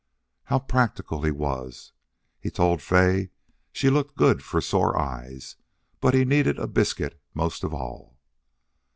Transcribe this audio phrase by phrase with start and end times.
[0.45, 1.91] How practical he was!
[2.39, 3.29] He told Fay
[3.71, 5.57] she looked good for sore eyes,
[5.99, 8.17] but he needed a biscuit most of all.